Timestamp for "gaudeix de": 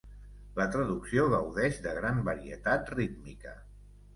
1.35-1.93